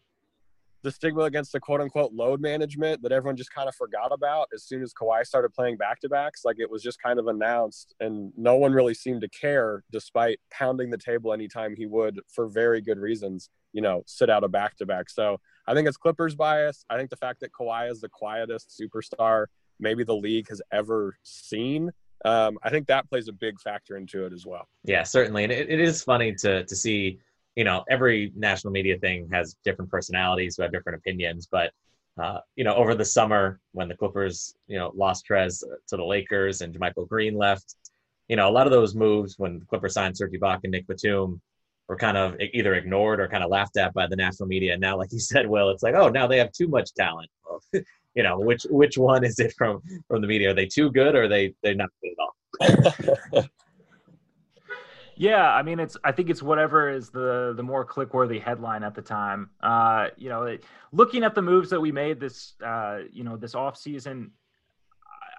[0.84, 4.48] the stigma against the quote unquote load management that everyone just kind of forgot about
[4.54, 6.42] as soon as Kawhi started playing back to backs.
[6.46, 10.39] Like it was just kind of announced, and no one really seemed to care, despite
[10.52, 14.48] pounding the table anytime he would, for very good reasons, you know, sit out a
[14.48, 15.10] back to back.
[15.10, 16.86] So I think it's Clippers bias.
[16.89, 19.46] I think the fact that Kawhi is the quietest superstar
[19.80, 21.92] maybe the league has ever seen.
[22.26, 24.68] Um, I think that plays a big factor into it as well.
[24.84, 27.20] Yeah, certainly, and it, it is funny to to see
[27.60, 31.45] you know, every national media thing has different personalities who have different opinions.
[31.52, 31.74] But
[32.17, 36.04] uh, you know, over the summer when the Clippers, you know, lost Trez to the
[36.04, 37.76] Lakers and JaMychal Green left,
[38.30, 40.88] you know, a lot of those moves when the Clippers signed Serge Ibaka and Nick
[40.88, 41.41] Batum
[41.89, 44.72] were kind of either ignored or kind of laughed at by the national media.
[44.72, 47.30] And now, like you said, Will, it's like, oh, now they have too much talent.
[47.74, 50.52] you know, which which one is it from from the media?
[50.52, 53.50] Are they too good or are they they're not good at all?
[55.19, 55.97] Yeah, I mean, it's.
[56.05, 59.49] I think it's whatever is the the more click worthy headline at the time.
[59.62, 60.58] Uh, you know,
[60.93, 64.32] looking at the moves that we made this, uh, you know, this off season,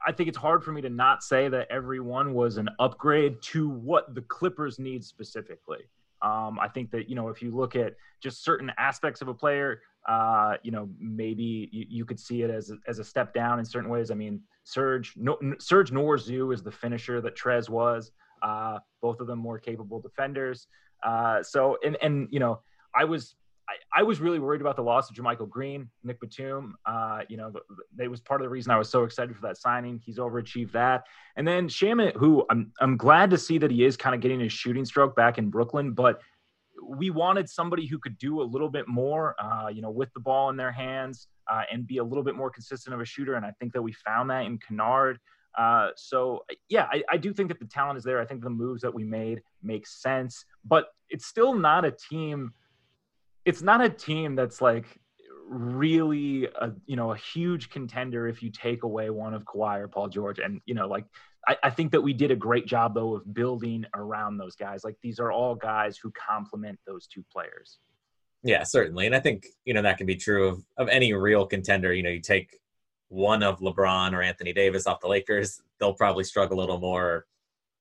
[0.07, 3.71] I think it's hard for me to not say that everyone was an upgrade to
[3.71, 5.89] what the Clippers need specifically.
[6.21, 9.35] Um, I think that you know, if you look at just certain aspects of a
[9.35, 13.33] player, uh, you know, maybe you, you, could see it as a, as a step
[13.33, 14.11] down in certain ways.
[14.11, 18.11] I mean, Serge, no, Serge nor Zu is the finisher that Trez was.
[18.43, 20.67] Uh, both of them more capable defenders.
[21.03, 22.61] Uh, so, and and you know,
[22.95, 23.35] I was
[23.69, 26.77] I, I, was really worried about the loss of JaMychal Green, Nick Batum.
[26.85, 27.53] Uh, you know,
[27.97, 30.01] that was part of the reason I was so excited for that signing.
[30.05, 31.05] He's overachieved that.
[31.37, 34.41] And then Shamet, who I'm I'm glad to see that he is kind of getting
[34.41, 36.21] his shooting stroke back in Brooklyn, but
[36.83, 40.21] we wanted somebody who could do a little bit more, uh, you know, with the
[40.21, 43.35] ball in their hands uh, and be a little bit more consistent of a shooter.
[43.35, 45.19] And I think that we found that in Kennard.
[45.57, 48.21] Uh, so yeah, I, I, do think that the talent is there.
[48.21, 52.53] I think the moves that we made make sense, but it's still not a team.
[53.45, 54.87] It's not a team that's like
[55.49, 59.89] really a you know a huge contender if you take away one of Kawhi or
[59.89, 60.39] Paul George.
[60.39, 61.05] And you know, like
[61.49, 64.85] I, I, think that we did a great job though of building around those guys.
[64.85, 67.79] Like these are all guys who complement those two players.
[68.43, 69.07] Yeah, certainly.
[69.07, 71.93] And I think, you know, that can be true of, of any real contender.
[71.93, 72.59] You know, you take
[73.11, 77.27] one of LeBron or Anthony Davis off the Lakers, they'll probably struggle a little more.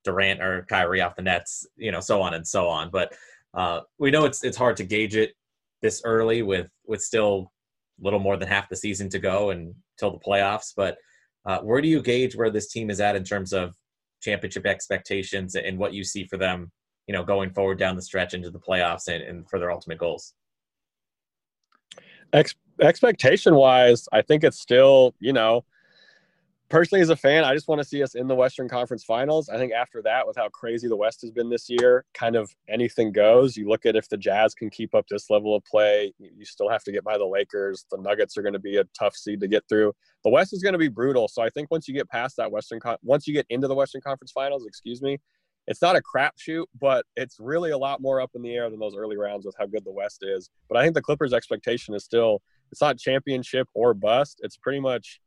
[0.03, 2.89] Durant or Kyrie off the Nets, you know, so on and so on.
[2.89, 3.13] But
[3.53, 5.33] uh, we know it's it's hard to gauge it
[5.81, 7.51] this early with with still
[7.99, 10.73] a little more than half the season to go and till the playoffs.
[10.75, 10.97] But
[11.45, 13.75] uh, where do you gauge where this team is at in terms of
[14.21, 16.71] championship expectations and what you see for them,
[17.07, 19.97] you know, going forward down the stretch into the playoffs and, and for their ultimate
[19.97, 20.33] goals?
[22.33, 25.65] Ex- expectation wise, I think it's still, you know,
[26.69, 29.49] personally as a fan, I just want to see us in the Western Conference Finals.
[29.49, 32.55] I think after that, with how crazy the West has been this year, kind of
[32.69, 33.57] anything goes.
[33.57, 36.69] You look at if the Jazz can keep up this level of play, you still
[36.69, 37.85] have to get by the Lakers.
[37.91, 39.93] The Nuggets are going to be a tough seed to get through.
[40.23, 41.27] The West is going to be brutal.
[41.27, 43.75] So I think once you get past that Western, Con- once you get into the
[43.75, 45.17] Western Conference Finals, excuse me,
[45.67, 48.79] it's not a crapshoot, but it's really a lot more up in the air than
[48.79, 50.49] those early rounds with how good the West is.
[50.67, 52.41] But I think the Clippers' expectation is still
[52.71, 54.39] it's not championship or bust.
[54.43, 55.19] It's pretty much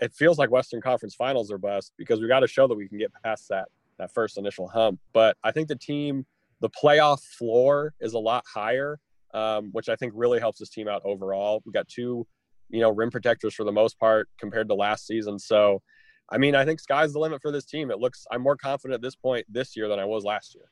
[0.00, 2.88] it feels like Western Conference Finals are bust because we got to show that we
[2.88, 3.68] can get past that
[3.98, 4.98] that first initial hump.
[5.12, 6.26] But I think the team,
[6.60, 8.98] the playoff floor is a lot higher,
[9.32, 11.62] um, which I think really helps this team out overall.
[11.64, 12.26] We got two,
[12.70, 15.38] you know, rim protectors for the most part compared to last season.
[15.38, 15.80] So,
[16.28, 17.90] I mean, I think sky's the limit for this team.
[17.90, 20.64] It looks I'm more confident at this point this year than I was last year.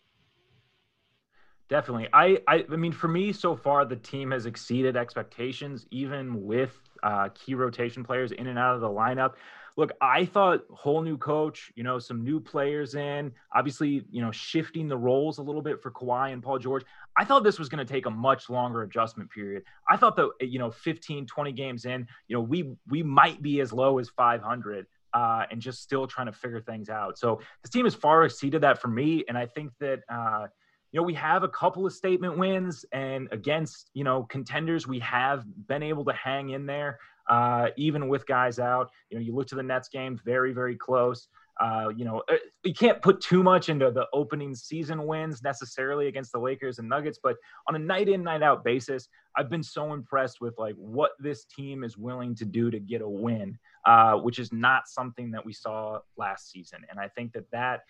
[1.72, 2.06] Definitely.
[2.12, 6.78] I, I, I mean, for me, so far, the team has exceeded expectations, even with
[7.02, 9.36] uh, key rotation players in and out of the lineup.
[9.78, 14.30] Look, I thought whole new coach, you know, some new players in, obviously, you know,
[14.30, 16.84] shifting the roles a little bit for Kawhi and Paul George.
[17.16, 19.62] I thought this was going to take a much longer adjustment period.
[19.88, 23.62] I thought that, you know, 15, 20 games in, you know, we we might be
[23.62, 27.18] as low as 500 uh, and just still trying to figure things out.
[27.18, 30.48] So this team has far exceeded that for me, and I think that uh,
[30.92, 34.98] you know, we have a couple of statement wins, and against you know contenders, we
[35.00, 38.90] have been able to hang in there, uh, even with guys out.
[39.10, 41.28] You know, you look to the Nets game, very very close.
[41.60, 46.08] Uh, you know, uh, you can't put too much into the opening season wins necessarily
[46.08, 47.36] against the Lakers and Nuggets, but
[47.68, 51.44] on a night in, night out basis, I've been so impressed with like what this
[51.44, 55.44] team is willing to do to get a win, uh, which is not something that
[55.44, 56.80] we saw last season.
[56.90, 57.82] And I think that that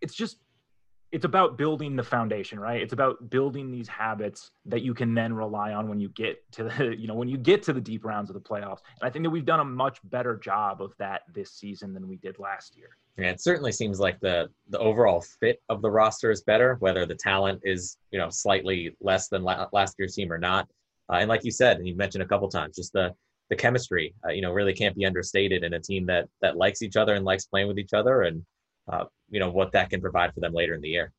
[0.00, 0.38] it's just
[1.12, 2.80] it's about building the foundation right?
[2.80, 6.64] It's about building these habits that you can then rely on when you get to
[6.64, 8.80] the you know when you get to the deep rounds of the playoffs.
[9.00, 12.08] And i think that we've done a much better job of that this season than
[12.08, 12.96] we did last year.
[13.18, 17.06] Yeah it certainly seems like the the overall fit of the roster is better whether
[17.06, 20.68] the talent is you know slightly less than la- last year's team or not.
[21.12, 23.12] Uh, and like you said and you mentioned a couple times just the
[23.48, 26.82] the chemistry uh, you know really can't be understated in a team that that likes
[26.82, 28.22] each other and likes playing with each other.
[28.22, 28.44] And
[28.90, 31.12] uh, you know what that can provide for them later in the year.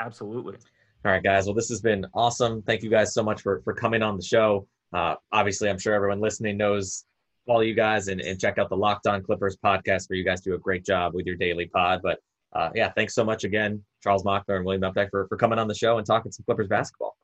[0.00, 0.56] Absolutely.
[1.04, 1.46] All right, guys.
[1.46, 2.62] Well, this has been awesome.
[2.62, 4.66] Thank you guys so much for for coming on the show.
[4.92, 7.04] Uh, obviously, I'm sure everyone listening knows
[7.46, 10.40] all you guys and, and check out the Locked On Clippers podcast where you guys
[10.40, 12.00] do a great job with your daily pod.
[12.02, 12.18] But
[12.52, 15.68] uh, yeah, thanks so much again, Charles Mockler and William Updike for, for coming on
[15.68, 17.16] the show and talking some Clippers basketball.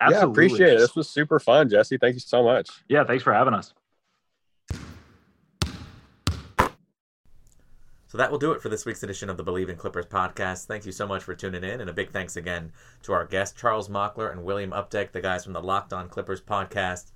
[0.00, 0.26] Absolutely.
[0.26, 0.78] Yeah, appreciate it.
[0.78, 1.98] This was super fun, Jesse.
[1.98, 2.70] Thank you so much.
[2.88, 3.74] Yeah, thanks for having us.
[8.10, 10.66] So that will do it for this week's edition of the Bleav in Clippers podcast.
[10.66, 12.72] Thank you so much for tuning in, and a big thanks again
[13.04, 16.40] to our guests, Charles Mockler and William Updike, the guys from the Locked On Clippers
[16.40, 17.12] podcast.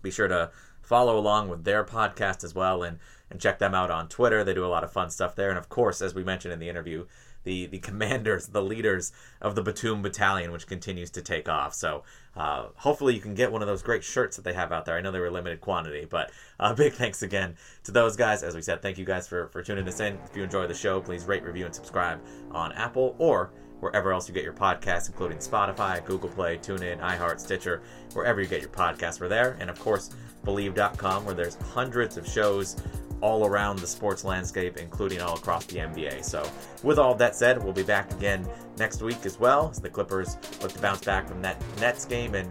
[0.00, 3.00] Be sure to follow along with their podcast as well and,
[3.32, 4.44] and check them out on Twitter.
[4.44, 5.48] They do a lot of fun stuff there.
[5.48, 7.06] And of course, as we mentioned in the interview,
[7.44, 11.74] the the commanders, the leaders of the Batum Battalion, which continues to take off.
[11.74, 12.02] So
[12.36, 14.96] uh, hopefully you can get one of those great shirts that they have out there.
[14.96, 16.30] I know they were limited quantity, but
[16.60, 18.42] uh, big thanks again to those guys.
[18.42, 20.18] As we said, thank you guys for for tuning us in.
[20.30, 22.20] If you enjoy the show, please rate, review, and subscribe
[22.50, 23.50] on Apple or
[23.80, 28.48] wherever else you get your podcasts, including Spotify, Google Play, TuneIn, iHeart, Stitcher, wherever you
[28.48, 29.56] get your podcasts, we're there.
[29.60, 30.10] And of course,
[30.44, 32.76] Bleav.com, where there's hundreds of shows
[33.20, 36.24] all around the sports landscape, including all across the NBA.
[36.24, 36.48] So,
[36.82, 38.48] with all that said, we'll be back again
[38.78, 42.34] next week as well as the Clippers look to bounce back from that Nets game
[42.34, 42.48] and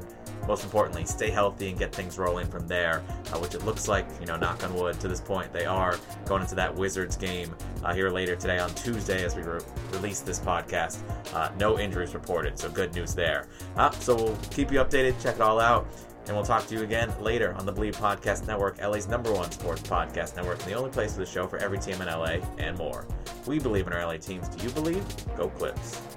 [0.48, 4.08] most importantly, stay healthy and get things rolling from there, uh, which it looks like,
[4.20, 7.54] you know, knock on wood, to this point, they are going into that Wizards game
[7.84, 9.60] uh, here later today on Tuesday as we re-
[9.92, 11.00] release this podcast.
[11.34, 13.48] Uh, no injuries reported, so good news there.
[13.76, 15.88] Uh, so we'll keep you updated, check it all out.
[16.28, 19.50] And we'll talk to you again later on the Bleav Podcast Network, LA's number one
[19.50, 22.40] sports podcast network, and the only place for the show for every team in LA
[22.58, 23.08] and more.
[23.46, 24.50] We believe in our LA teams.
[24.50, 25.06] Do you believe?
[25.38, 26.17] Go Clips.